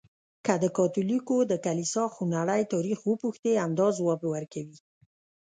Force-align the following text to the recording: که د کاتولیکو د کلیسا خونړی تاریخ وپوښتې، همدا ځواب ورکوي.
که 0.45 0.53
د 0.63 0.65
کاتولیکو 0.77 1.35
د 1.51 1.53
کلیسا 1.65 2.03
خونړی 2.15 2.61
تاریخ 2.73 2.99
وپوښتې، 3.05 3.53
همدا 3.63 3.87
ځواب 3.97 4.19
ورکوي. 4.25 4.77